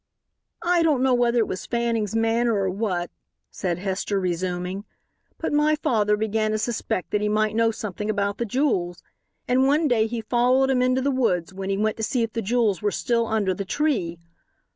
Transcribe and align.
"I 0.63 0.81
don't 0.81 1.03
know 1.03 1.13
whether 1.13 1.37
it 1.37 1.47
was 1.47 1.67
Fanning's 1.67 2.15
manner 2.15 2.55
or 2.55 2.71
what," 2.71 3.11
said 3.51 3.77
Hester 3.77 4.19
resuming, 4.19 4.83
"but 5.37 5.53
my 5.53 5.75
father 5.75 6.17
began 6.17 6.49
to 6.49 6.57
suspect 6.57 7.11
that 7.11 7.21
he 7.21 7.29
might 7.29 7.55
know 7.55 7.69
something 7.69 8.09
about 8.09 8.39
the 8.39 8.45
jewels, 8.45 9.03
and 9.47 9.67
one 9.67 9.87
day 9.87 10.07
he 10.07 10.21
followed 10.21 10.71
him 10.71 10.81
into 10.81 11.01
the 11.03 11.11
woods 11.11 11.53
when 11.53 11.69
he 11.69 11.77
went 11.77 11.97
to 11.97 12.03
see 12.03 12.23
if 12.23 12.33
the 12.33 12.41
jewels 12.41 12.81
were 12.81 12.89
still 12.89 13.27
under 13.27 13.53
the 13.53 13.63
tree. 13.63 14.17